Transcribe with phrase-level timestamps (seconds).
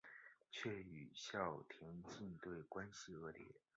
[0.49, 3.45] 却与校田径队关系恶劣。